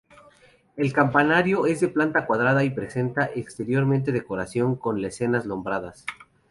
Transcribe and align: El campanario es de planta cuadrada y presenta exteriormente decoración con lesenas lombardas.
El 0.77 0.91
campanario 0.93 1.67
es 1.67 1.79
de 1.79 1.87
planta 1.87 2.25
cuadrada 2.25 2.63
y 2.63 2.71
presenta 2.71 3.29
exteriormente 3.35 4.11
decoración 4.11 4.75
con 4.75 4.99
lesenas 4.99 5.45
lombardas. 5.45 6.07